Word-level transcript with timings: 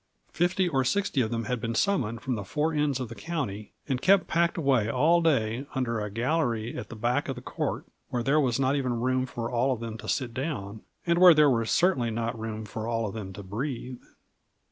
Fifty 0.33 0.67
or 0.67 0.83
sixty 0.83 1.21
of 1.21 1.29
them 1.29 1.43
had 1.43 1.61
been 1.61 1.75
summoned 1.75 2.21
from 2.21 2.33
the 2.33 2.43
four 2.43 2.73
ends 2.73 2.99
of 2.99 3.07
the 3.07 3.13
county, 3.13 3.71
and 3.87 4.01
kept 4.01 4.25
packed 4.25 4.57
away 4.57 4.89
all 4.89 5.21
day 5.21 5.67
under 5.75 5.99
a 5.99 6.09
gallery 6.09 6.75
at 6.75 6.89
the 6.89 6.95
back 6.95 7.29
of 7.29 7.35
the 7.35 7.41
court, 7.43 7.85
where 8.09 8.23
there 8.23 8.39
was 8.39 8.59
not 8.59 8.75
even 8.75 8.93
room 8.99 9.27
for 9.27 9.51
all 9.51 9.71
of 9.71 9.79
them 9.79 9.99
to 9.99 10.09
sit 10.09 10.33
down, 10.33 10.81
and 11.05 11.19
where 11.19 11.35
there 11.35 11.51
was 11.51 11.69
certainly 11.69 12.09
not 12.09 12.39
room 12.39 12.65
for 12.65 12.87
all 12.87 13.05
of 13.07 13.13
them 13.13 13.31
to 13.31 13.43
breathe. 13.43 13.99